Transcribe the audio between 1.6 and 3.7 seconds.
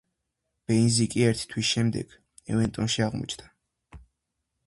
შემდეგ ევერტონში აღმოჩნდა.